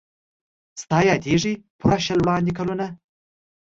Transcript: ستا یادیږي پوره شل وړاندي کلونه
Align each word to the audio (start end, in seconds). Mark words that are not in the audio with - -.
ستا 0.81 0.97
یادیږي 1.09 1.53
پوره 1.79 1.97
شل 2.05 2.19
وړاندي 2.23 2.53
کلونه 2.57 2.87